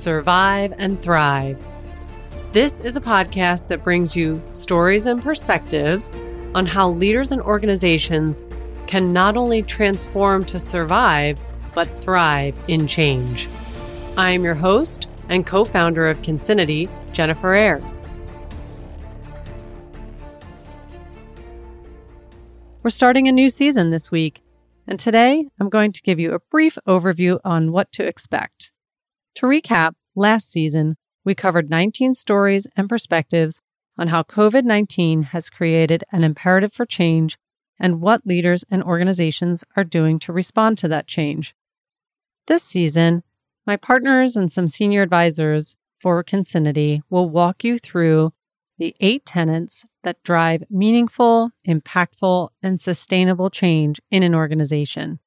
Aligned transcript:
Survive 0.00 0.72
and 0.78 1.00
Thrive. 1.02 1.62
This 2.52 2.80
is 2.80 2.96
a 2.96 3.02
podcast 3.02 3.68
that 3.68 3.84
brings 3.84 4.16
you 4.16 4.42
stories 4.50 5.04
and 5.06 5.22
perspectives 5.22 6.10
on 6.54 6.64
how 6.64 6.88
leaders 6.88 7.32
and 7.32 7.42
organizations 7.42 8.42
can 8.86 9.12
not 9.12 9.36
only 9.36 9.62
transform 9.62 10.46
to 10.46 10.58
survive, 10.58 11.38
but 11.74 12.02
thrive 12.02 12.58
in 12.66 12.86
change. 12.86 13.50
I 14.16 14.30
am 14.30 14.42
your 14.42 14.54
host 14.54 15.06
and 15.28 15.46
co 15.46 15.64
founder 15.64 16.08
of 16.08 16.22
Kincinity, 16.22 16.88
Jennifer 17.12 17.54
Ayers. 17.54 18.04
We're 22.82 22.90
starting 22.90 23.28
a 23.28 23.32
new 23.32 23.50
season 23.50 23.90
this 23.90 24.10
week, 24.10 24.42
and 24.86 24.98
today 24.98 25.44
I'm 25.60 25.68
going 25.68 25.92
to 25.92 26.02
give 26.02 26.18
you 26.18 26.32
a 26.32 26.40
brief 26.40 26.78
overview 26.88 27.38
on 27.44 27.70
what 27.70 27.92
to 27.92 28.06
expect. 28.06 28.59
To 29.36 29.46
recap, 29.46 29.92
last 30.14 30.50
season, 30.50 30.96
we 31.24 31.34
covered 31.34 31.70
19 31.70 32.14
stories 32.14 32.66
and 32.76 32.88
perspectives 32.88 33.60
on 33.98 34.08
how 34.08 34.22
COVID 34.22 34.64
19 34.64 35.24
has 35.24 35.50
created 35.50 36.04
an 36.12 36.24
imperative 36.24 36.72
for 36.72 36.86
change 36.86 37.38
and 37.78 38.00
what 38.00 38.26
leaders 38.26 38.64
and 38.70 38.82
organizations 38.82 39.64
are 39.76 39.84
doing 39.84 40.18
to 40.20 40.32
respond 40.32 40.78
to 40.78 40.88
that 40.88 41.06
change. 41.06 41.54
This 42.46 42.62
season, 42.62 43.22
my 43.66 43.76
partners 43.76 44.36
and 44.36 44.50
some 44.50 44.68
senior 44.68 45.02
advisors 45.02 45.76
for 45.98 46.24
Kincinity 46.24 47.02
will 47.10 47.28
walk 47.28 47.62
you 47.62 47.78
through 47.78 48.32
the 48.78 48.96
eight 49.00 49.26
tenets 49.26 49.84
that 50.02 50.22
drive 50.22 50.64
meaningful, 50.70 51.50
impactful, 51.68 52.48
and 52.62 52.80
sustainable 52.80 53.50
change 53.50 54.00
in 54.10 54.22
an 54.22 54.34
organization. 54.34 55.20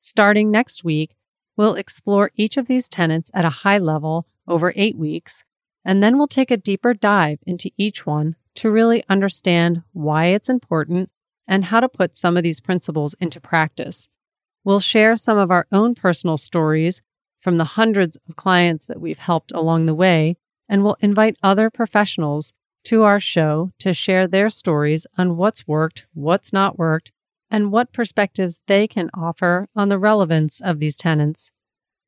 Starting 0.00 0.50
next 0.50 0.82
week, 0.82 1.14
we'll 1.56 1.74
explore 1.74 2.30
each 2.36 2.56
of 2.56 2.66
these 2.66 2.88
tenets 2.88 3.30
at 3.34 3.44
a 3.44 3.50
high 3.50 3.78
level 3.78 4.26
over 4.46 4.72
eight 4.76 4.96
weeks, 4.96 5.44
and 5.84 6.02
then 6.02 6.16
we'll 6.18 6.26
take 6.26 6.50
a 6.50 6.56
deeper 6.56 6.94
dive 6.94 7.38
into 7.46 7.70
each 7.76 8.06
one 8.06 8.36
to 8.54 8.70
really 8.70 9.04
understand 9.08 9.82
why 9.92 10.26
it's 10.26 10.48
important 10.48 11.10
and 11.46 11.66
how 11.66 11.80
to 11.80 11.88
put 11.88 12.16
some 12.16 12.36
of 12.36 12.42
these 12.42 12.60
principles 12.60 13.14
into 13.20 13.40
practice. 13.40 14.08
We'll 14.64 14.80
share 14.80 15.14
some 15.14 15.38
of 15.38 15.50
our 15.50 15.66
own 15.70 15.94
personal 15.94 16.38
stories 16.38 17.02
from 17.40 17.56
the 17.56 17.64
hundreds 17.64 18.18
of 18.28 18.34
clients 18.34 18.88
that 18.88 19.00
we've 19.00 19.18
helped 19.18 19.52
along 19.52 19.86
the 19.86 19.94
way, 19.94 20.36
and 20.68 20.82
we'll 20.82 20.96
invite 21.00 21.36
other 21.42 21.70
professionals 21.70 22.52
to 22.84 23.02
our 23.02 23.20
show 23.20 23.72
to 23.78 23.92
share 23.92 24.26
their 24.26 24.50
stories 24.50 25.06
on 25.16 25.36
what's 25.36 25.68
worked, 25.68 26.06
what's 26.14 26.52
not 26.52 26.78
worked, 26.78 27.12
and 27.50 27.72
what 27.72 27.92
perspectives 27.92 28.60
they 28.66 28.86
can 28.86 29.10
offer 29.14 29.68
on 29.74 29.88
the 29.88 29.98
relevance 29.98 30.60
of 30.60 30.78
these 30.78 30.96
tenants. 30.96 31.50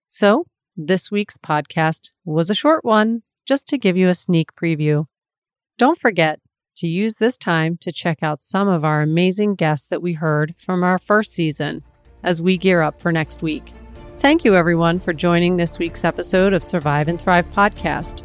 So, 0.09 0.47
this 0.77 1.11
week's 1.11 1.39
podcast 1.39 2.13
was 2.25 2.51
a 2.51 2.55
short 2.55 2.85
one, 2.85 3.23
just 3.47 3.67
to 3.69 3.79
give 3.79 3.97
you 3.97 4.09
a 4.09 4.15
sneak 4.15 4.55
preview. 4.55 5.07
Don't 5.77 5.99
forget 5.99 6.41
to 6.77 6.87
use 6.87 7.17
this 7.17 7.37
time 7.37 7.77
to 7.81 7.91
check 7.91 8.23
out 8.23 8.43
some 8.43 8.69
of 8.69 8.85
our 8.85 9.03
amazing 9.03 9.55
guests 9.57 9.89
that 9.89 10.03
we 10.03 10.13
heard 10.15 10.55
from 10.59 10.85
our 10.85 10.99
first 10.99 11.33
season 11.33 11.83
as 12.23 12.41
we 12.41 12.57
gear 12.57 12.83
up 12.83 13.01
for 13.01 13.11
next 13.11 13.43
week. 13.43 13.73
Thank 14.19 14.45
you, 14.45 14.55
everyone, 14.55 14.99
for 14.99 15.13
joining 15.13 15.57
this 15.57 15.79
week's 15.79 16.05
episode 16.05 16.53
of 16.53 16.65
Survive 16.65 17.09
and 17.09 17.21
Thrive 17.21 17.49
podcast. 17.51 18.25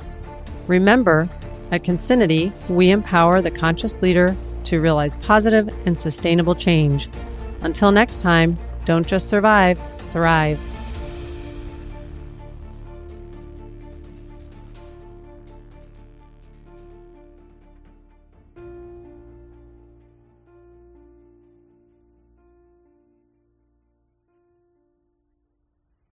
Remember, 0.68 1.30
at 1.72 1.84
Kincinity, 1.84 2.52
we 2.70 2.92
empower 2.92 3.42
the 3.42 3.52
conscious 3.52 4.02
leader 4.02 4.36
to 4.66 4.80
realize 4.80 5.16
positive 5.18 5.70
and 5.86 5.98
sustainable 5.98 6.56
change. 6.56 7.10
Until 7.62 7.92
next 7.92 8.22
time, 8.22 8.58
don't 8.86 9.08
just 9.08 9.30
survive, 9.30 9.80
thrive. 10.12 10.60